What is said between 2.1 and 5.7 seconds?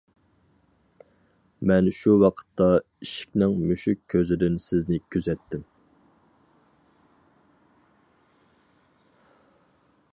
ۋاقىتتا ئىشىكنىڭ مۈشۈك كۆزىدىن سىزنى كۆزەتتىم.